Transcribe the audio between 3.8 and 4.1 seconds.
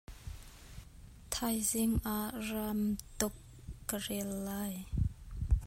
kan